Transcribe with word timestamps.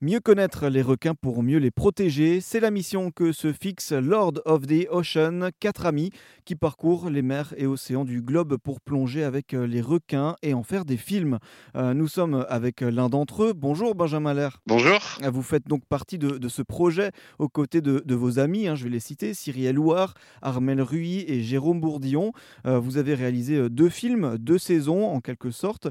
Mieux 0.00 0.20
connaître 0.20 0.68
les 0.68 0.80
requins 0.80 1.16
pour 1.16 1.42
mieux 1.42 1.58
les 1.58 1.72
protéger, 1.72 2.40
c'est 2.40 2.60
la 2.60 2.70
mission 2.70 3.10
que 3.10 3.32
se 3.32 3.52
fixe 3.52 3.90
Lord 3.90 4.34
of 4.44 4.64
the 4.64 4.86
Ocean, 4.92 5.48
quatre 5.58 5.86
amis 5.86 6.12
qui 6.44 6.54
parcourent 6.54 7.10
les 7.10 7.20
mers 7.20 7.52
et 7.56 7.66
océans 7.66 8.04
du 8.04 8.22
globe 8.22 8.58
pour 8.58 8.80
plonger 8.80 9.24
avec 9.24 9.54
euh, 9.54 9.66
les 9.66 9.80
requins 9.80 10.36
et 10.40 10.54
en 10.54 10.62
faire 10.62 10.84
des 10.84 10.96
films. 10.96 11.40
Euh, 11.74 11.94
nous 11.94 12.06
sommes 12.06 12.46
avec 12.48 12.80
l'un 12.80 13.08
d'entre 13.08 13.42
eux. 13.42 13.52
Bonjour 13.52 13.96
Benjamin 13.96 14.34
Lair. 14.34 14.62
Bonjour. 14.68 15.00
Euh, 15.24 15.30
vous 15.30 15.42
faites 15.42 15.66
donc 15.66 15.84
partie 15.84 16.16
de, 16.16 16.46
ce 16.48 16.62
projet 16.62 17.10
aux 17.40 17.48
côtés 17.48 17.80
de, 17.80 18.14
vos 18.14 18.38
amis, 18.38 18.68
hein, 18.68 18.76
je 18.76 18.84
vais 18.84 18.90
les 18.90 19.00
citer, 19.00 19.34
Cyrielle 19.34 19.74
Loire, 19.74 20.14
Armel 20.42 20.80
Ruy 20.80 21.24
et 21.26 21.42
Jérôme 21.42 21.80
Bourdillon. 21.80 22.32
vous 22.64 22.98
avez 22.98 23.14
réalisé 23.14 23.68
deux 23.68 23.88
films, 23.88 24.38
deux 24.38 24.58
saisons 24.58 25.06
en 25.06 25.20
quelque 25.20 25.50
sorte, 25.50 25.88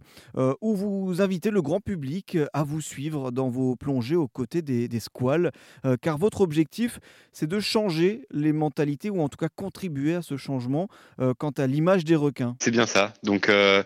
où 0.61 0.75
vous 0.75 1.21
invitez 1.21 1.51
le 1.51 1.61
grand 1.61 1.81
public 1.81 2.37
à 2.53 2.63
vous 2.63 2.81
suivre 2.81 3.31
dans 3.31 3.49
vos 3.49 3.75
plongeons 3.97 4.15
aux 4.15 4.27
côtés 4.27 4.61
des, 4.61 4.99
squales, 4.99 5.51
euh, 5.85 5.95
car 5.99 6.17
votre 6.17 6.41
objectif, 6.41 6.99
c'est 7.31 7.47
de 7.47 7.59
changer 7.59 8.25
les 8.31 8.53
mentalités 8.53 9.09
ou 9.09 9.21
en 9.21 9.29
tout 9.29 9.37
cas 9.37 9.49
contribuer 9.53 10.15
à 10.15 10.21
ce 10.21 10.37
changement 10.37 10.87
euh, 11.19 11.33
quant 11.37 11.51
à 11.51 11.67
l'image 11.67 12.05
des 12.05 12.15
requins. 12.15 12.55
C'est 12.61 12.71
bien 12.71 12.85
ça. 12.85 13.13
Donc 13.23 13.49
euh, 13.49 13.83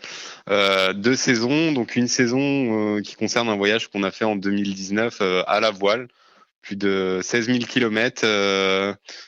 deux 0.93 1.15
saisons, 1.15 1.71
donc 1.71 1.95
une 1.95 2.07
saison 2.07 3.01
qui 3.01 3.15
concerne 3.15 3.49
un 3.49 3.55
voyage 3.55 3.89
qu'on 3.89 4.03
a 4.03 4.11
fait 4.11 4.25
en 4.25 4.35
2019 4.35 5.21
à 5.47 5.59
la 5.59 5.71
voile 5.71 6.07
plus 6.61 6.75
de 6.75 7.21
16 7.23 7.47
000 7.47 7.59
kilomètres 7.59 8.25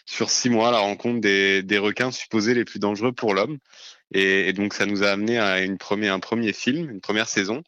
sur 0.05 0.29
six 0.29 0.49
mois 0.49 0.69
à 0.69 0.71
la 0.71 0.79
rencontre 0.79 1.19
des, 1.19 1.63
des, 1.63 1.79
requins 1.79 2.11
supposés 2.11 2.53
les 2.53 2.63
plus 2.63 2.79
dangereux 2.79 3.11
pour 3.11 3.33
l'homme. 3.33 3.57
Et, 4.13 4.53
donc 4.53 4.73
ça 4.73 4.85
nous 4.85 5.03
a 5.03 5.07
amené 5.07 5.39
à 5.39 5.61
une 5.61 5.77
première, 5.77 6.13
un 6.13 6.19
premier 6.19 6.53
film, 6.53 6.89
une 6.89 7.01
première 7.01 7.27
saison. 7.27 7.63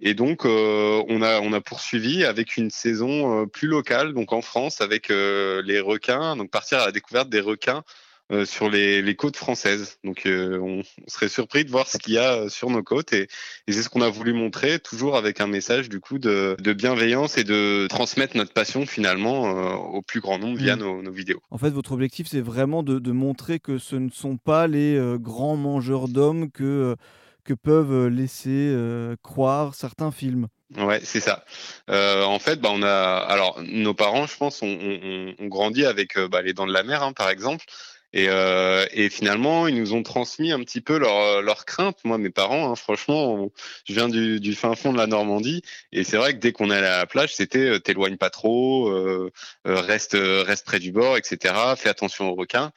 Et 0.00 0.14
donc 0.14 0.44
euh, 0.44 1.02
on 1.08 1.22
a 1.22 1.40
on 1.40 1.52
a 1.52 1.60
poursuivi 1.60 2.24
avec 2.24 2.56
une 2.56 2.70
saison 2.70 3.42
euh, 3.42 3.46
plus 3.46 3.68
locale, 3.68 4.12
donc 4.12 4.32
en 4.32 4.42
France, 4.42 4.80
avec 4.80 5.10
euh, 5.10 5.62
les 5.62 5.80
requins, 5.80 6.36
donc 6.36 6.50
partir 6.50 6.78
à 6.80 6.86
la 6.86 6.92
découverte 6.92 7.30
des 7.30 7.40
requins 7.40 7.82
euh, 8.32 8.44
sur 8.44 8.68
les, 8.68 9.02
les, 9.02 9.14
côtes 9.14 9.36
françaises. 9.36 9.98
Donc 10.02 10.26
euh, 10.26 10.58
on, 10.58 10.82
serait 11.06 11.28
surpris 11.28 11.64
de 11.64 11.70
voir 11.70 11.86
ce 11.86 11.96
qu'il 11.96 12.14
y 12.14 12.18
a 12.18 12.32
euh, 12.32 12.48
sur 12.48 12.70
nos 12.70 12.82
côtes 12.82 13.12
et, 13.12 13.28
et 13.68 13.72
c'est 13.72 13.84
ce 13.84 13.88
qu'on 13.88 14.00
a 14.00 14.08
voulu 14.08 14.32
montrer, 14.32 14.80
toujours 14.80 15.16
avec 15.16 15.40
un 15.40 15.46
message 15.46 15.88
du 15.88 16.00
coup 16.00 16.18
de, 16.18 16.56
de 16.58 16.72
bienveillance 16.72 17.38
et 17.38 17.44
de 17.44 17.86
transmettre 17.88 18.36
notre 18.36 18.52
passion 18.52 18.84
finalement 18.84 19.42
au 19.94 20.02
plus 20.02 20.18
grand 20.18 20.40
nombre 20.40 20.58
via 20.58 20.74
mmh. 20.74 20.80
nos, 20.80 21.02
nos, 21.02 21.12
vidéos. 21.12 21.40
En 21.52 21.58
fait, 21.58 21.70
votre 21.70 21.92
objectif 21.92 22.26
c'est 22.28 22.40
vraiment 22.40 22.82
de, 22.82 22.98
de, 22.98 23.12
montrer 23.12 23.60
que 23.60 23.78
ce 23.78 23.94
ne 23.94 24.10
sont 24.10 24.38
pas 24.38 24.66
les 24.66 25.00
grands 25.20 25.56
mangeurs 25.56 26.08
d'hommes 26.08 26.50
que 26.50 26.96
que 27.44 27.54
peuvent 27.54 28.08
laisser 28.08 28.74
croire 29.22 29.76
certains 29.76 30.10
films. 30.10 30.48
Ouais, 30.76 30.98
c'est 31.04 31.20
ça. 31.20 31.44
Euh, 31.90 32.24
en 32.24 32.40
fait, 32.40 32.60
bah, 32.60 32.70
on 32.72 32.82
a, 32.82 32.90
alors 32.90 33.62
nos 33.62 33.94
parents, 33.94 34.26
je 34.26 34.36
pense, 34.36 34.62
ont, 34.62 34.78
on, 34.80 35.34
on 35.38 35.46
grandi 35.46 35.86
avec 35.86 36.18
bah, 36.18 36.42
les 36.42 36.54
Dents 36.54 36.66
de 36.66 36.72
la 36.72 36.82
Mer, 36.82 37.04
hein, 37.04 37.12
par 37.12 37.30
exemple. 37.30 37.64
Et, 38.12 38.28
euh, 38.28 38.86
et, 38.92 39.10
finalement, 39.10 39.66
ils 39.66 39.78
nous 39.78 39.92
ont 39.92 40.02
transmis 40.02 40.52
un 40.52 40.60
petit 40.60 40.80
peu 40.80 40.98
leurs 40.98 41.42
leur 41.42 41.64
craintes. 41.64 41.98
Moi, 42.04 42.18
mes 42.18 42.30
parents, 42.30 42.70
hein, 42.70 42.76
franchement, 42.76 43.50
je 43.84 43.92
viens 43.92 44.08
du, 44.08 44.40
du, 44.40 44.54
fin 44.54 44.74
fond 44.74 44.92
de 44.92 44.98
la 44.98 45.06
Normandie, 45.06 45.62
et 45.92 46.04
c'est 46.04 46.16
vrai 46.16 46.32
que 46.34 46.38
dès 46.38 46.52
qu'on 46.52 46.70
allait 46.70 46.86
à 46.86 46.98
la 46.98 47.06
plage, 47.06 47.34
c'était 47.34 47.58
euh, 47.58 47.78
t'éloigne 47.78 48.16
pas 48.16 48.30
trop, 48.30 48.88
euh, 48.88 49.32
euh, 49.66 49.80
reste 49.80 50.16
reste 50.16 50.64
près 50.64 50.78
du 50.78 50.92
bord, 50.92 51.16
etc. 51.16 51.54
Fais 51.76 51.88
attention 51.88 52.30
aux 52.30 52.34
requins. 52.34 52.72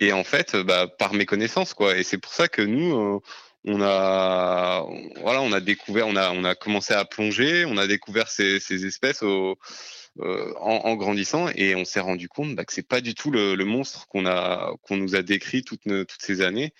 Et 0.00 0.12
en 0.12 0.24
fait, 0.24 0.56
bah, 0.56 0.88
par 0.88 1.14
méconnaissance, 1.14 1.74
quoi. 1.74 1.96
Et 1.96 2.02
c'est 2.02 2.18
pour 2.18 2.32
ça 2.32 2.48
que 2.48 2.62
nous, 2.62 3.20
on 3.64 3.82
a, 3.82 4.86
voilà, 5.22 5.40
on 5.40 5.52
a 5.52 5.60
découvert, 5.60 6.06
on 6.08 6.16
a, 6.16 6.30
on 6.32 6.44
a 6.44 6.54
commencé 6.54 6.94
à 6.94 7.04
plonger, 7.04 7.64
on 7.64 7.76
a 7.78 7.86
découvert 7.86 8.28
ces, 8.28 8.60
ces 8.60 8.86
espèces 8.86 9.22
au 9.22 9.56
euh, 10.20 10.54
en, 10.60 10.94
grandissant 10.94 11.48
et 11.56 11.74
on 11.74 11.84
s'est 11.84 11.98
rendu 11.98 12.28
compte 12.28 12.54
bah, 12.54 12.64
que 12.64 12.72
c'est 12.72 12.86
pas 12.86 13.00
du 13.00 13.16
tout 13.16 13.32
le, 13.32 13.56
monstre 13.64 14.06
qu'on 14.06 14.26
a 14.26 14.72
qu'on 14.82 14.96
nous 14.96 15.16
a 15.16 15.22
décrit 15.22 15.64
toutes 15.64 15.82
toutes 15.82 16.22
ces 16.22 16.40
années. 16.40 16.72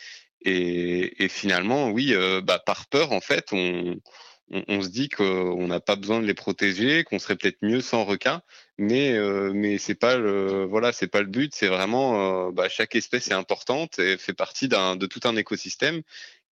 Et, 0.43 1.29
finalement 1.29 1.91
oui 1.91 2.15
euh, 2.15 2.41
bah, 2.41 2.61
par 2.65 2.87
peur 2.87 3.11
en 3.13 3.21
fait 3.21 3.49
on 3.53 4.83
se 4.83 4.89
dit 4.89 5.09
qu'on 5.09 5.67
n'a 5.67 5.81
pas 5.81 5.97
besoin 5.97 6.21
de 6.21 6.27
les 6.27 6.35
protéger, 6.35 7.03
qu'on 7.03 7.19
serait 7.19 7.35
peut-être 7.35 7.59
mieux 7.63 7.81
sans 7.81 8.05
requin, 8.05 8.41
mais 8.79 9.13
euh, 9.15 9.79
c'est 9.79 9.97
pas 9.97 10.17
le 10.17 10.65
voilà 10.65 10.93
c'est 10.93 11.09
pas 11.09 11.21
le 11.21 11.27
but, 11.27 11.53
c'est 11.55 11.67
vraiment 11.69 12.53
bah, 12.53 12.69
chaque 12.69 12.95
espèce 12.95 13.29
est 13.29 13.35
importante 13.35 13.99
et 13.99 14.17
fait 14.17 14.35
partie 14.35 14.69
de 14.69 15.07
tout 15.07 15.21
un 15.25 15.35
écosystème. 15.37 16.03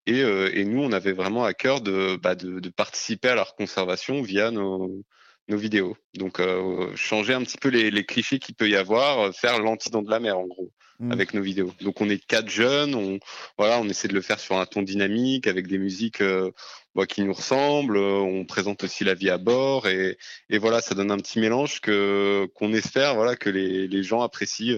Et, 0.06 0.64
nous 0.64 0.82
on 0.82 0.92
avait 0.92 1.12
vraiment 1.12 1.44
à 1.44 1.54
cœur 1.54 1.80
de, 1.80 2.16
bah, 2.16 2.34
de 2.34 2.68
participer 2.70 3.28
à 3.28 3.36
leur 3.36 3.54
conservation 3.54 4.22
via 4.22 4.50
nos 4.50 5.04
nos 5.48 5.56
vidéos. 5.56 5.96
Donc 6.14 6.40
euh, 6.40 6.94
changer 6.96 7.34
un 7.34 7.42
petit 7.42 7.58
peu 7.58 7.68
les, 7.68 7.90
les 7.90 8.04
clichés 8.04 8.38
qu'il 8.38 8.54
peut 8.54 8.68
y 8.68 8.76
avoir, 8.76 9.18
euh, 9.20 9.32
faire 9.32 9.60
l'antident 9.60 10.02
de 10.02 10.10
la 10.10 10.20
mer 10.20 10.38
en 10.38 10.46
gros 10.46 10.72
mmh. 11.02 11.12
avec 11.12 11.34
nos 11.34 11.42
vidéos. 11.42 11.72
Donc 11.80 12.00
on 12.00 12.08
est 12.08 12.24
quatre 12.24 12.48
jeunes, 12.48 12.94
on 12.94 13.18
voilà, 13.58 13.80
on 13.80 13.88
essaie 13.88 14.08
de 14.08 14.14
le 14.14 14.22
faire 14.22 14.40
sur 14.40 14.56
un 14.56 14.66
ton 14.66 14.82
dynamique 14.82 15.46
avec 15.46 15.66
des 15.66 15.78
musiques 15.78 16.20
euh, 16.20 16.50
bah, 16.94 17.06
qui 17.06 17.22
nous 17.22 17.32
ressemblent. 17.32 17.98
On 17.98 18.44
présente 18.44 18.84
aussi 18.84 19.04
la 19.04 19.14
vie 19.14 19.30
à 19.30 19.38
bord 19.38 19.86
et, 19.86 20.18
et 20.50 20.58
voilà, 20.58 20.80
ça 20.80 20.94
donne 20.94 21.10
un 21.10 21.18
petit 21.18 21.40
mélange 21.40 21.80
que 21.80 22.48
qu'on 22.54 22.72
espère 22.72 23.14
voilà 23.14 23.36
que 23.36 23.50
les, 23.50 23.88
les 23.88 24.02
gens 24.02 24.22
apprécient 24.22 24.76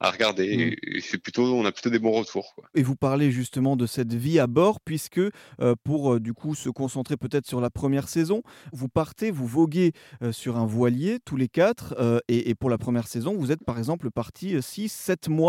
à 0.00 0.10
regarder. 0.10 0.56
Mmh. 0.56 0.96
Et 0.96 1.00
c'est 1.00 1.18
plutôt, 1.18 1.54
on 1.54 1.64
a 1.64 1.72
plutôt 1.72 1.90
des 1.90 1.98
bons 1.98 2.12
retours. 2.12 2.54
Quoi. 2.54 2.64
Et 2.74 2.82
vous 2.82 2.96
parlez 2.96 3.30
justement 3.30 3.76
de 3.76 3.86
cette 3.86 4.14
vie 4.14 4.38
à 4.38 4.46
bord, 4.46 4.80
puisque 4.80 5.18
euh, 5.18 5.74
pour 5.84 6.14
euh, 6.14 6.20
du 6.20 6.32
coup 6.32 6.54
se 6.54 6.70
concentrer 6.70 7.16
peut-être 7.18 7.46
sur 7.46 7.60
la 7.60 7.70
première 7.70 8.08
saison, 8.08 8.42
vous 8.72 8.88
partez, 8.88 9.30
vous 9.30 9.46
voguez 9.46 9.92
euh, 10.22 10.32
sur 10.32 10.56
un 10.56 10.64
voilier 10.64 11.18
tous 11.24 11.36
les 11.36 11.48
quatre, 11.48 11.94
et, 12.28 12.48
et, 12.48 12.54
pour 12.54 12.70
la 12.70 12.78
première 12.78 13.06
saison, 13.06 13.36
vous 13.36 13.52
êtes 13.52 13.64
par 13.64 13.78
exemple 13.78 14.10
parti 14.10 14.56
6-7 14.56 15.28
mois 15.28 15.39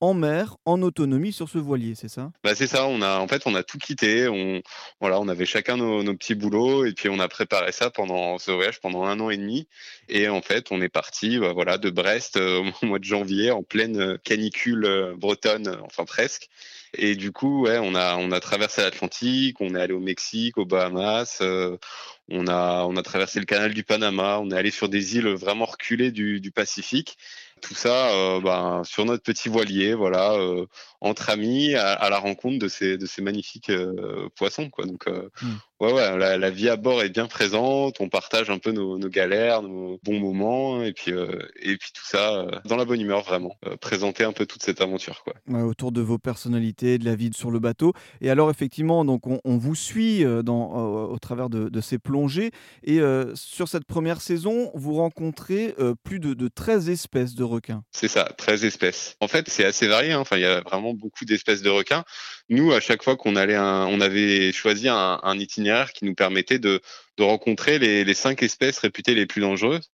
en 0.00 0.14
mer, 0.14 0.56
en 0.64 0.80
autonomie 0.80 1.32
sur 1.32 1.48
ce 1.48 1.58
voilier, 1.58 1.94
c'est 1.94 2.08
ça? 2.08 2.32
Bah 2.42 2.54
C'est 2.54 2.66
ça, 2.66 2.86
on 2.86 3.02
a, 3.02 3.18
en 3.18 3.28
fait, 3.28 3.42
on 3.44 3.54
a 3.54 3.62
tout 3.62 3.76
quitté. 3.76 4.28
On, 4.28 4.62
voilà, 5.00 5.20
on 5.20 5.28
avait 5.28 5.44
chacun 5.44 5.76
nos, 5.76 6.02
petits 6.14 6.34
boulots 6.34 6.86
et 6.86 6.92
puis 6.92 7.10
on 7.10 7.18
a 7.20 7.28
préparé 7.28 7.70
ça 7.72 7.90
pendant 7.90 8.38
ce 8.38 8.50
voyage 8.50 8.80
pendant 8.80 9.04
un 9.04 9.20
an 9.20 9.28
et 9.28 9.36
demi. 9.36 9.68
Et 10.08 10.28
en 10.28 10.40
fait, 10.40 10.68
on 10.72 10.80
est 10.80 10.88
parti 10.88 11.38
bah, 11.38 11.52
voilà, 11.52 11.76
de 11.76 11.90
Brest 11.90 12.38
euh, 12.38 12.70
au 12.82 12.86
mois 12.86 12.98
de 12.98 13.04
janvier 13.04 13.50
en 13.50 13.62
pleine 13.62 14.00
euh, 14.00 14.16
canicule 14.16 14.86
euh, 14.86 15.14
bretonne, 15.16 15.76
enfin 15.84 16.04
presque. 16.06 16.48
Et 16.94 17.14
du 17.14 17.30
coup, 17.30 17.62
ouais, 17.66 17.78
on 17.78 17.94
a, 17.94 18.16
on 18.16 18.32
a 18.32 18.40
traversé 18.40 18.80
l'Atlantique, 18.82 19.60
on 19.60 19.74
est 19.76 19.80
allé 19.80 19.92
au 19.92 20.00
Mexique, 20.00 20.58
aux 20.58 20.64
Bahamas, 20.64 21.40
on, 21.40 22.48
a, 22.48 22.84
on 22.84 22.96
a 22.96 23.02
traversé 23.02 23.38
le 23.38 23.44
canal 23.44 23.74
du 23.74 23.84
Panama, 23.84 24.40
on 24.40 24.50
est 24.50 24.56
allé 24.56 24.72
sur 24.72 24.88
des 24.88 25.16
îles 25.16 25.28
vraiment 25.28 25.66
reculées 25.66 26.10
du, 26.10 26.40
du 26.40 26.50
Pacifique. 26.50 27.16
Tout 27.60 27.74
ça 27.74 28.10
euh, 28.10 28.40
ben, 28.40 28.82
sur 28.84 29.04
notre 29.04 29.22
petit 29.22 29.48
voilier, 29.48 29.94
voilà, 29.94 30.32
euh, 30.32 30.66
entre 31.00 31.30
amis, 31.30 31.74
à, 31.74 32.08
la 32.10 32.18
rencontre 32.18 32.58
de 32.58 32.68
ces, 32.68 32.96
de 32.96 33.06
ces 33.06 33.22
magnifiques 33.22 33.70
euh, 33.70 34.28
poissons. 34.36 34.70
Quoi. 34.70 34.86
Donc, 34.86 35.06
mmh 35.08 35.48
ouais, 35.80 35.92
ouais, 35.92 36.38
la, 36.38 36.50
vie 36.50 36.68
à 36.68 36.76
bord 36.76 37.02
est 37.02 37.08
bien 37.08 37.26
présente. 37.26 38.00
On 38.00 38.08
partage 38.08 38.50
un 38.50 38.58
peu 38.58 38.72
nos, 38.72 38.98
galères, 39.08 39.62
nos 39.62 39.98
bons 40.02 40.20
moments, 40.20 40.82
et 40.82 40.92
puis, 40.92 41.12
euh, 41.12 41.38
et 41.62 41.76
puis 41.76 41.90
tout 41.92 42.04
ça 42.04 42.34
euh, 42.34 42.50
dans 42.66 42.76
la 42.76 42.84
bonne 42.84 43.00
humeur, 43.00 43.22
vraiment. 43.22 43.56
Euh, 43.66 43.76
présenter 43.76 44.24
un 44.24 44.32
peu 44.32 44.46
toute 44.46 44.62
cette 44.62 44.80
aventure, 44.80 45.24
quoi. 45.24 45.34
autour 45.62 45.92
de 45.92 46.00
vos 46.00 46.18
personnalités, 46.18 46.98
de 46.98 47.04
la 47.04 47.14
vie 47.14 47.30
sur 47.34 47.50
le 47.50 47.58
bateau. 47.58 47.92
Et 48.20 48.30
alors, 48.30 48.50
effectivement, 48.50 49.04
donc 49.04 49.22
on, 49.26 49.40
vous 49.58 49.74
suit 49.74 50.24
dans, 50.44 51.04
au 51.04 51.18
travers 51.18 51.48
de, 51.50 51.80
ces 51.80 51.98
plongées. 51.98 52.50
Et 52.84 53.00
sur 53.34 53.68
cette 53.68 53.84
première 53.84 54.20
saison, 54.20 54.70
vous 54.74 54.94
rencontrez 54.94 55.74
plus 56.04 56.20
de, 56.20 56.48
13 56.48 56.90
espèces 56.90 57.34
de 57.34 57.44
requins. 57.44 57.84
C'est 57.90 58.08
ça, 58.08 58.24
13 58.36 58.64
espèces. 58.64 59.16
En 59.20 59.28
fait, 59.28 59.48
c'est 59.48 59.64
assez 59.64 59.86
varié. 59.86 60.12
Hein. 60.12 60.20
Enfin, 60.20 60.36
il 60.36 60.42
y 60.42 60.46
a 60.46 60.60
vraiment 60.60 60.94
beaucoup 60.94 61.24
d'espèces 61.24 61.62
de 61.62 61.70
requins. 61.70 62.04
Nous, 62.50 62.72
à 62.72 62.80
chaque 62.80 63.04
fois 63.04 63.16
qu'on 63.16 63.36
allait, 63.36 63.56
on 63.56 64.00
avait 64.00 64.50
choisi 64.52 64.88
un, 64.88 65.20
un 65.22 65.38
itinéraire 65.38 65.92
qui 65.92 66.04
nous 66.04 66.14
permettait 66.16 66.58
de, 66.58 66.80
rencontrer 67.18 67.78
les, 67.78 68.14
cinq 68.14 68.42
espèces 68.42 68.78
réputées 68.78 69.14
les 69.14 69.26
plus 69.26 69.40
dangereuses. 69.40 69.90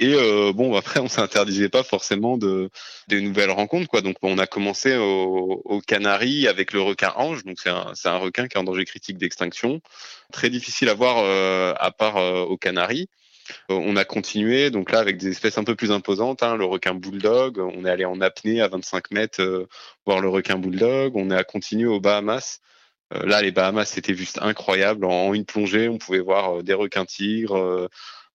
Et 0.00 0.14
euh, 0.14 0.52
bon, 0.52 0.74
après, 0.74 0.98
on 1.00 1.08
s'interdisait 1.08 1.68
pas 1.68 1.84
forcément 1.84 2.36
de 2.36 2.70
nouvelles 3.10 3.50
rencontres, 3.50 3.88
quoi. 3.88 4.00
Donc, 4.00 4.16
on 4.22 4.38
a 4.38 4.46
commencé 4.48 4.96
au, 4.96 5.62
au 5.64 5.80
Canaries 5.80 6.48
avec 6.48 6.72
le 6.72 6.80
requin 6.80 7.12
ange. 7.16 7.44
Donc, 7.44 7.58
c'est 7.60 7.70
un, 7.70 7.92
un 8.04 8.16
requin 8.16 8.48
qui 8.48 8.56
est 8.56 8.60
en 8.60 8.64
danger 8.64 8.84
critique 8.86 9.18
d'extinction, 9.18 9.80
très 10.32 10.50
difficile 10.50 10.88
à 10.88 10.94
voir 10.94 11.18
euh, 11.18 11.74
à 11.78 11.92
part 11.92 12.16
euh, 12.16 12.42
aux 12.42 12.56
Canaries. 12.56 13.08
On 13.68 13.96
a 13.96 14.04
continué, 14.04 14.70
donc 14.70 14.92
là, 14.92 14.98
avec 15.00 15.16
des 15.16 15.28
espèces 15.28 15.58
un 15.58 15.64
peu 15.64 15.76
plus 15.76 15.92
imposantes, 15.92 16.42
hein, 16.42 16.56
le 16.56 16.64
requin 16.64 16.94
bulldog. 16.94 17.58
On 17.58 17.84
est 17.84 17.90
allé 17.90 18.04
en 18.04 18.20
apnée 18.20 18.60
à 18.60 18.68
25 18.68 19.10
mètres 19.10 19.68
voir 20.06 20.20
le 20.20 20.28
requin 20.28 20.56
bulldog. 20.58 21.16
On 21.16 21.30
a 21.30 21.44
continué 21.44 21.86
aux 21.86 22.00
Bahamas 22.00 22.60
euh, 23.14 23.26
là, 23.26 23.42
les 23.42 23.50
Bahamas, 23.50 23.86
c'était 23.86 24.14
juste 24.14 24.38
incroyable. 24.40 25.04
En 25.04 25.34
une 25.34 25.44
plongée, 25.44 25.88
on 25.88 25.98
pouvait 25.98 26.20
voir 26.20 26.58
euh, 26.58 26.62
des 26.62 26.74
requins 26.74 27.04
tigres, 27.04 27.56
euh, 27.56 27.88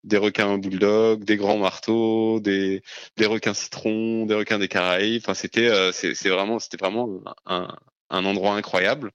des 0.04 0.18
requins 0.18 0.58
bulldog, 0.58 1.24
des 1.24 1.38
grands 1.38 1.58
marteaux, 1.58 2.40
des, 2.40 2.82
des 3.18 3.26
requins 3.26 3.54
citrons, 3.54 4.26
des 4.26 4.36
requins 4.36 4.60
des 4.60 4.68
Caraïbes. 4.68 5.22
Enfin, 5.24 5.34
c'était 5.34 5.70
c'est 5.94 6.30
vraiment 6.30 6.60
c'était 6.60 6.78
vraiment 6.78 7.10
un, 7.46 7.76
un 8.10 8.26
endroit 8.26 8.56
incroyable. 8.56 9.12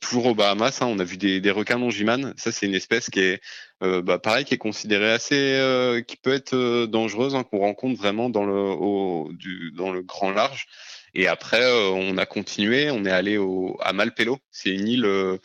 Toujours 0.00 0.26
aux 0.26 0.34
Bahamas, 0.34 0.78
hein, 0.80 0.86
on 0.86 0.98
a 0.98 1.04
vu 1.04 1.16
des, 1.16 1.40
des 1.40 1.50
requins 1.50 1.78
longimanes. 1.78 2.34
Ça, 2.36 2.52
c'est 2.52 2.66
une 2.66 2.74
espèce 2.74 3.10
qui 3.10 3.20
est, 3.20 3.40
bah, 3.80 4.18
pareil, 4.18 4.44
qui 4.44 4.54
est 4.54 4.58
considérée 4.58 5.12
assez, 5.12 6.02
qui 6.06 6.16
peut 6.16 6.32
être 6.32 6.86
dangereuse, 6.86 7.34
hein, 7.34 7.44
qu'on 7.44 7.60
rencontre 7.60 7.98
vraiment 7.98 8.30
dans 8.30 8.44
le, 8.44 8.54
au, 8.54 9.30
du, 9.32 9.72
dans 9.76 9.92
le 9.92 10.02
grand 10.02 10.30
large. 10.30 10.66
Et 11.14 11.28
après, 11.28 11.64
on 11.92 12.18
a 12.18 12.26
continué, 12.26 12.90
on 12.90 13.04
est 13.04 13.10
allé 13.10 13.36
au, 13.38 13.78
à 13.80 13.92
Malpelo. 13.92 14.38
C'est 14.50 14.70
une 14.70 14.88
île 14.88 15.38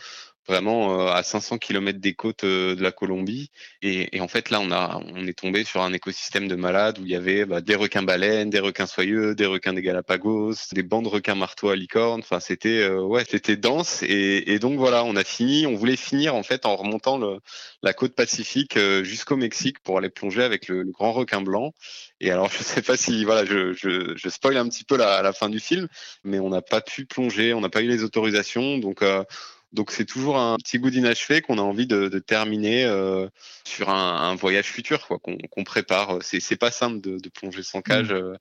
vraiment 0.50 1.00
euh, 1.00 1.12
à 1.12 1.24
500 1.24 1.60
km 1.60 2.00
des 2.00 2.14
côtes 2.14 2.44
euh, 2.44 2.76
de 2.76 2.82
la 2.82 2.92
Colombie. 2.92 3.52
Et, 3.82 4.20
en 4.20 4.28
fait, 4.28 4.50
là, 4.50 4.60
on, 4.60 4.72
a, 4.72 5.00
on 5.16 5.28
est 5.28 5.38
tombé 5.38 5.64
sur 5.64 5.82
un 5.82 5.94
écosystème 5.94 6.48
de 6.48 6.56
malades 6.56 7.00
où 7.00 7.06
il 7.06 7.12
y 7.12 7.16
avait 7.16 7.46
bah, 7.46 7.62
des 7.62 7.76
requins 7.76 8.02
baleines, 8.02 8.50
des 8.50 8.60
requins 8.60 8.88
soyeux, 8.88 9.36
des 9.36 9.46
requins 9.46 9.74
des 9.74 9.82
Galapagos, 9.82 10.56
des 10.74 10.84
bandes 10.84 11.06
de 11.06 11.10
requins 11.10 11.36
marteaux 11.36 11.70
à 11.70 11.76
licorne. 11.76 12.22
Enfin, 12.22 12.40
c'était 12.40 12.82
euh, 12.82 13.02
ouais, 13.02 13.24
c'était 13.30 13.58
dense. 13.58 14.04
Et, 14.04 14.60
donc 14.60 14.78
voilà, 14.78 15.04
on 15.04 15.16
a 15.16 15.24
fini. 15.24 15.68
On 15.68 15.76
voulait 15.76 15.96
finir 15.96 16.36
en 16.36 16.44
fait 16.44 16.66
en 16.66 16.76
remontant 16.76 17.18
le, 17.18 17.40
la 17.84 17.94
côte 17.94 18.16
pacifique 18.16 18.78
jusqu'au 19.04 19.38
Mexique 19.38 19.80
pour 19.80 19.98
aller 19.98 20.10
plonger 20.10 20.44
avec 20.44 20.68
le, 20.68 20.84
grand 20.84 21.14
requin 21.14 21.42
blanc. 21.42 21.74
Et 22.20 22.32
alors, 22.32 22.50
je 22.58 22.64
sais 22.64 22.82
pas 22.82 22.98
si 22.98 23.24
voilà, 23.24 23.46
je, 23.46 23.74
je, 23.74 24.14
je 24.16 24.30
spoil 24.30 24.58
un 24.58 24.68
petit 24.68 24.84
peu 24.84 24.98
la 24.98 25.32
fin 25.34 25.50
du 25.50 25.60
film, 25.60 25.88
mais 26.24 26.40
on 26.40 26.50
n'a 26.50 26.62
pas 26.62 26.82
pu 26.82 27.06
plonger, 27.06 27.54
on 27.54 27.62
n'a 27.62 27.70
pas 27.70 27.82
eu 27.82 27.88
les 27.88 28.04
autorisations, 28.04 28.78
donc 28.80 29.04
donc 29.72 29.92
c'est 29.92 30.06
toujours 30.06 30.38
un 30.38 30.58
petit 30.58 30.80
goût 30.80 30.90
d'inachevé 30.90 31.42
qu'on 31.42 31.58
a 31.58 31.62
envie 31.62 31.88
de, 31.88 32.08
terminer 32.20 32.86
euh, 32.86 33.28
sur 33.66 33.90
un, 33.90 34.36
voyage 34.36 34.66
futur, 34.66 35.08
quoi, 35.08 35.20
qu'on 35.20 35.64
prépare. 35.64 36.20
C'est 36.22 36.56
pas 36.58 36.72
simple 36.72 37.02
de, 37.02 37.30
plonger 37.30 37.64
sans 37.64 37.82
cage. 37.82 38.12
Mmh. 38.14 38.38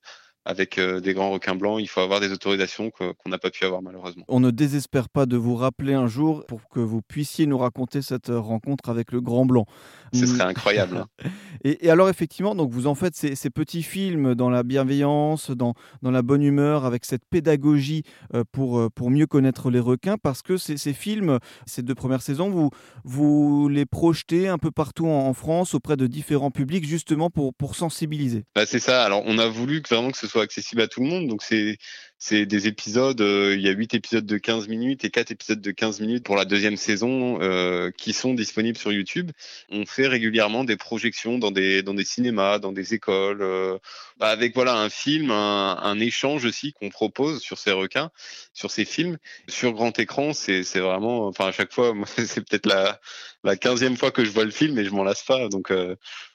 Euh, 0.49 0.59
avec 0.59 0.79
euh, 0.79 1.01
des 1.01 1.15
grands 1.15 1.31
requins 1.31 1.55
blancs, 1.55 1.79
il 1.81 1.87
faut 1.87 2.01
avoir 2.01 2.19
des 2.21 2.33
autorisations 2.33 2.91
qu'on 2.91 3.15
n'a 3.29 3.39
pas 3.39 3.51
pu 3.51 3.65
avoir 3.65 3.81
malheureusement. 3.81 4.25
On 4.29 4.41
ne 4.41 4.51
désespère 4.51 5.09
pas 5.09 5.25
de 5.25 5.37
vous 5.37 5.55
rappeler 5.55 5.95
un 5.95 6.09
jour 6.09 6.45
pour 6.47 6.69
que 6.69 6.81
vous 6.81 7.01
puissiez 7.01 7.47
nous 7.47 7.59
raconter 7.59 8.03
cette 8.03 8.29
rencontre 8.29 8.89
avec 8.89 9.13
le 9.13 9.21
grand 9.21 9.47
blanc. 9.47 9.67
Ce 10.13 10.27
serait 10.27 10.47
mmh. 10.47 10.49
incroyable. 10.49 10.97
Hein. 10.97 11.31
et, 11.65 11.91
alors 11.91 12.09
effectivement, 12.09 12.55
donc 12.55 12.71
vous 12.71 12.87
en 12.87 12.95
faites 12.95 13.15
ces, 13.15 13.51
petits 13.51 13.83
films 13.83 14.35
dans 14.35 14.51
la 14.51 14.63
bienveillance, 14.63 15.51
dans, 15.51 15.75
dans 16.03 16.11
la 16.11 16.23
bonne 16.23 16.43
humeur, 16.43 16.85
avec 16.85 17.05
cette 17.05 17.25
pédagogie 17.31 18.03
euh, 18.35 18.43
pour, 18.51 18.79
euh, 18.79 18.89
pour 18.91 19.11
mieux 19.11 19.27
connaître 19.27 19.71
les 19.71 19.81
requins, 19.81 20.17
parce 20.21 20.43
que 20.43 20.57
ces, 20.57 20.77
ces 20.77 20.93
films, 20.93 21.39
ces 21.67 21.83
deux 21.83 21.95
premières 21.95 22.23
saisons, 22.23 22.51
vous, 22.51 22.71
vous 23.05 23.69
les 23.69 23.87
projetez 23.87 24.49
un 24.49 24.59
peu 24.59 24.71
partout 24.71 25.07
en, 25.07 25.29
France 25.35 25.75
auprès 25.75 25.97
de 25.97 26.07
différents 26.07 26.51
publics, 26.51 26.87
justement 26.87 27.31
pour, 27.31 27.55
pour 27.55 27.77
sensibiliser. 27.77 28.45
Bah, 28.57 28.67
c'est 28.67 28.79
ça. 28.79 29.05
Alors 29.05 29.23
on 29.27 29.39
a 29.39 29.47
voulu 29.47 29.83
vraiment 29.89 30.11
que 30.11 30.17
ce 30.17 30.27
soit 30.27 30.38
accessible 30.41 30.83
à 30.83 30.89
tout 30.89 31.01
le 31.01 31.07
monde, 31.07 31.29
donc 31.29 31.43
c'est 31.43 31.79
c'est 32.21 32.47
des 32.47 32.67
épisodes, 32.67 33.21
euh, 33.21 33.55
il 33.57 33.63
y 33.63 33.69
a 33.69 33.73
8 33.73 33.95
épisodes 33.95 34.27
de 34.27 34.39
15 34.39 34.67
minutes 34.67 35.05
et 35.05 35.11
4 35.11 35.31
épisodes 35.31 35.61
de 35.61 35.71
15 35.71 36.01
minutes 36.01 36.25
pour 36.25 36.35
la 36.35 36.45
deuxième 36.45 36.77
saison 36.77 37.41
euh, 37.41 37.93
qui 37.97 38.13
sont 38.13 38.35
disponibles 38.35 38.77
sur 38.77 38.91
YouTube. 38.91 39.31
On 39.71 39.87
fait 39.87 40.09
régulièrement 40.09 40.65
des 40.65 40.77
projections 40.77 41.39
dans 41.39 41.53
des, 41.53 41.85
dans 41.85 41.95
des 41.95 42.05
cinémas, 42.05 42.59
dans 42.59 42.73
des 42.73 42.93
écoles, 42.93 43.43
euh, 43.43 43.79
bah, 44.17 44.31
avec 44.31 44.55
voilà 44.55 44.75
un 44.81 44.91
film, 44.91 45.31
un, 45.31 45.79
un 45.81 46.01
échange 46.01 46.45
aussi 46.45 46.73
qu'on 46.73 46.89
propose 46.89 47.41
sur 47.41 47.57
ces 47.57 47.71
requins, 47.71 48.11
sur 48.53 48.73
ces 48.73 48.85
films. 48.85 49.19
Sur 49.49 49.73
grand 49.73 49.97
écran, 49.99 50.33
c'est 50.33 50.63
vraiment, 50.81 51.29
enfin 51.29 51.47
à 51.47 51.53
chaque 51.53 51.73
fois, 51.73 51.95
c'est 52.17 52.45
peut-être 52.45 52.67
la, 52.67 53.01
la 53.45 53.55
15e 53.55 53.97
fois 53.97 54.11
que 54.11 54.25
je 54.25 54.31
vois 54.31 54.45
le 54.45 54.51
film 54.51 54.77
et 54.79 54.85
je 54.85 54.91
m'en 54.91 55.05
lasse 55.05 55.23
pas. 55.23 55.49
Donc, 55.49 55.73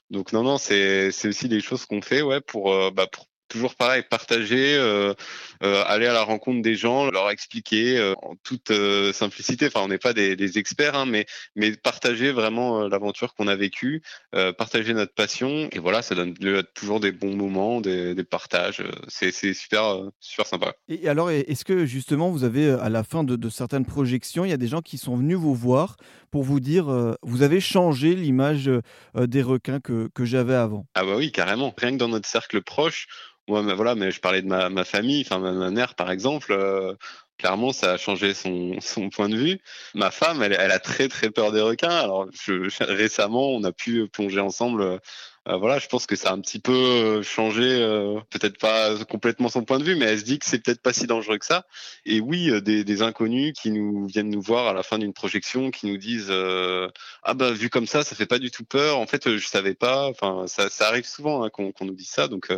donc 0.09 0.31
non, 0.31 0.43
non, 0.43 0.57
c'est 0.57 1.09
aussi 1.25 1.49
des 1.49 1.59
choses 1.59 1.85
qu'on 1.85 2.01
fait 2.01 2.21
ouais, 2.21 2.39
pour, 2.39 2.91
bah, 2.93 3.07
pour 3.11 3.27
toujours 3.47 3.75
pareil, 3.75 4.03
partager, 4.09 4.75
euh, 4.75 5.13
euh, 5.63 5.83
aller 5.87 6.07
à 6.07 6.13
la 6.13 6.23
rencontre 6.23 6.61
des 6.61 6.75
gens, 6.75 7.09
leur 7.09 7.29
expliquer 7.29 7.97
euh, 7.97 8.13
en 8.21 8.35
toute 8.43 8.71
simplicité. 9.13 9.67
Enfin, 9.67 9.81
on 9.83 9.87
n'est 9.87 9.97
pas 9.97 10.13
des, 10.13 10.57
experts, 10.57 10.95
hein, 10.95 11.05
mais 11.05 11.25
mais 11.55 11.75
partager 11.75 12.31
vraiment 12.31 12.87
l'aventure 12.87 13.33
qu'on 13.33 13.47
a 13.47 13.55
vécue, 13.55 14.03
partager 14.57 14.93
notre 14.93 15.13
passion, 15.13 15.67
et 15.71 15.79
voilà, 15.79 16.01
ça 16.01 16.15
donne 16.15 16.35
toujours 16.75 16.99
des 16.99 17.11
bons 17.11 17.35
moments, 17.35 17.81
des, 17.81 18.23
partages. 18.23 18.83
C'est 19.07 19.31
super 19.53 19.99
super 20.19 20.45
sympa. 20.45 20.73
Et 20.87 21.07
alors, 21.07 21.31
est-ce 21.31 21.65
que 21.65 21.85
justement 21.85 22.29
vous 22.29 22.43
avez 22.43 22.69
à 22.69 22.89
la 22.89 23.03
fin 23.03 23.23
de, 23.23 23.49
certaines 23.49 23.85
projections, 23.85 24.45
il 24.45 24.49
y 24.49 24.53
a 24.53 24.57
des 24.57 24.67
gens 24.67 24.81
qui 24.81 24.97
sont 24.97 25.15
venus 25.15 25.37
vous 25.37 25.55
voir 25.55 25.97
pour 26.31 26.43
vous 26.43 26.59
dire, 26.59 27.15
vous 27.21 27.41
avez 27.41 27.59
changé 27.59 28.15
l'image 28.15 28.69
des 29.15 29.41
requins 29.41 29.79
que, 29.79 30.09
que 30.13 30.25
j'avais 30.25 30.55
avant? 30.55 30.85
Ah 30.95 31.03
bah 31.03 31.15
oui, 31.15 31.31
carrément. 31.31 31.73
Rien 31.77 31.91
que 31.91 31.97
dans 31.97 32.09
notre 32.09 32.27
cercle 32.27 32.61
proche, 32.61 33.07
moi, 33.47 33.61
voilà, 33.75 33.95
mais 33.95 34.11
je 34.11 34.19
parlais 34.21 34.41
de 34.41 34.47
ma, 34.47 34.69
ma 34.69 34.83
famille, 34.85 35.21
enfin 35.25 35.39
ma, 35.39 35.69
mère 35.71 35.95
par 35.95 36.11
exemple. 36.11 36.51
Euh, 36.51 36.95
clairement, 37.37 37.73
ça 37.73 37.93
a 37.93 37.97
changé 37.97 38.33
son, 38.33 38.75
son 38.81 39.09
point 39.09 39.29
de 39.29 39.35
vue. 39.35 39.59
Ma 39.95 40.11
femme, 40.11 40.41
elle, 40.43 40.53
elle, 40.53 40.71
a 40.71 40.79
très 40.79 41.07
très 41.09 41.29
peur 41.29 41.51
des 41.51 41.61
requins. 41.61 41.89
Alors 41.89 42.27
je, 42.31 42.69
récemment, 42.83 43.49
on 43.51 43.63
a 43.63 43.71
pu 43.71 44.07
plonger 44.09 44.39
ensemble 44.39 44.99
euh, 45.49 45.57
voilà, 45.57 45.77
je 45.77 45.87
pense 45.87 46.05
que 46.05 46.15
ça 46.15 46.29
a 46.29 46.33
un 46.33 46.39
petit 46.39 46.59
peu 46.59 46.71
euh, 46.71 47.21
changé, 47.21 47.63
euh, 47.63 48.17
peut-être 48.29 48.57
pas 48.57 49.03
complètement 49.03 49.49
son 49.49 49.65
point 49.65 49.77
de 49.77 49.83
vue, 49.83 49.95
mais 49.95 50.05
elle 50.05 50.19
se 50.19 50.23
dit 50.23 50.39
que 50.39 50.45
c'est 50.45 50.59
peut-être 50.59 50.81
pas 50.81 50.93
si 50.93 51.05
dangereux 51.05 51.37
que 51.37 51.45
ça. 51.45 51.65
Et 52.05 52.21
oui, 52.21 52.49
des, 52.61 53.01
inconnus 53.01 53.53
qui 53.59 53.71
nous 53.71 54.05
viennent 54.05 54.29
nous 54.29 54.41
voir 54.41 54.67
à 54.67 54.73
la 54.73 54.83
fin 54.83 54.99
d'une 54.99 55.13
projection, 55.13 55.71
qui 55.71 55.87
nous 55.87 55.97
disent 55.97 56.31
ah 56.31 57.33
bah 57.33 57.51
vu 57.51 57.69
comme 57.69 57.87
ça, 57.87 58.03
ça 58.03 58.15
fait 58.15 58.25
pas 58.25 58.39
du 58.39 58.51
tout 58.51 58.63
peur. 58.63 58.99
En 58.99 59.07
fait, 59.07 59.35
je 59.35 59.47
savais 59.47 59.73
pas. 59.73 60.07
Enfin, 60.07 60.45
ça, 60.47 60.69
arrive 60.87 61.05
souvent 61.05 61.43
hein, 61.43 61.49
qu'on 61.49 61.73
nous 61.81 61.95
dise 61.95 62.09
ça. 62.09 62.27
Donc, 62.27 62.49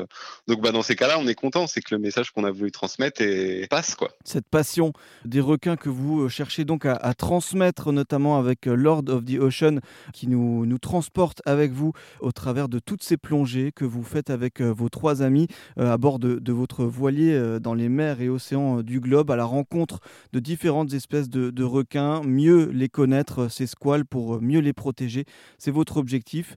donc 0.47 0.61
bah 0.61 0.71
dans 0.71 0.83
ces 0.83 0.95
cas-là, 0.95 1.17
on 1.17 1.27
est 1.27 1.35
content. 1.35 1.67
C'est 1.67 1.81
que 1.81 1.95
le 1.95 1.99
message 1.99 2.31
qu'on 2.31 2.43
a 2.43 2.51
voulu 2.51 2.71
transmettre 2.71 3.21
et 3.21 3.65
passe 3.69 3.95
quoi. 3.95 4.11
Cette 4.25 4.49
passion 4.49 4.93
des 5.23 5.39
requins 5.39 5.77
que 5.77 5.89
vous 5.89 6.27
cherchez 6.29 6.65
donc 6.65 6.85
à, 6.85 6.93
à 6.93 7.13
transmettre, 7.13 7.91
notamment 7.91 8.37
avec 8.37 8.65
Lord 8.65 9.05
of 9.07 9.23
the 9.23 9.39
Ocean, 9.39 9.79
qui 10.13 10.27
nous 10.27 10.65
nous 10.65 10.79
transporte 10.79 11.41
avec 11.45 11.71
vous 11.71 11.93
au 12.19 12.31
travers 12.31 12.67
de 12.67 12.74
toutes 12.79 13.03
ces 13.03 13.17
plongées 13.17 13.71
que 13.71 13.85
vous 13.85 14.03
faites 14.03 14.29
avec 14.29 14.61
euh, 14.61 14.71
vos 14.71 14.89
trois 14.89 15.21
amis 15.21 15.47
euh, 15.77 15.91
à 15.91 15.97
bord 15.97 16.19
de, 16.19 16.51
votre 16.51 16.85
voilier 16.85 17.33
euh, 17.33 17.59
dans 17.59 17.73
les 17.73 17.89
mers 17.89 18.21
et 18.21 18.29
océans 18.29 18.81
du 18.81 18.99
globe 18.99 19.31
à 19.31 19.35
la 19.35 19.45
rencontre 19.45 19.99
de 20.33 20.39
différentes 20.39 20.93
espèces 20.93 21.29
de, 21.29 21.63
requins, 21.63 22.21
mieux 22.23 22.69
les 22.71 22.89
connaître, 22.89 23.49
ces 23.49 23.67
squales, 23.67 24.05
pour 24.05 24.41
mieux 24.41 24.59
les 24.59 24.73
protéger. 24.73 25.25
C'est 25.57 25.71
votre 25.71 25.97
objectif. 25.97 26.55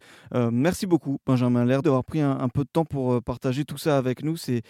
merci 0.52 0.86
beaucoup, 0.86 1.18
Benjamin 1.26 1.64
Lair, 1.64 1.82
d'avoir 1.82 2.04
pris 2.04 2.20
un, 2.20 2.48
peu 2.48 2.64
de 2.64 2.68
temps 2.70 2.84
pour 2.84 3.22
partager 3.22 3.64
tout 3.64 3.78
ça 3.78 3.96
avec 3.96 4.22
nous, 4.22 4.36
ces 4.36 4.62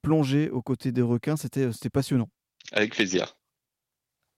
plongées 0.00 0.50
aux 0.50 0.62
côtés 0.62 0.92
des 0.92 1.02
requins. 1.02 1.36
C'était 1.36 1.90
passionnant. 1.90 2.28
Avec 2.72 2.94
plaisir. 2.94 3.36